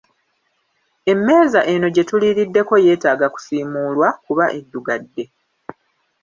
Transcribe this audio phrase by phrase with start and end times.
[1.11, 5.23] Emmeeza eno gye tuliiriddeko yetaaga kusiimuulwa kuba eddugadde.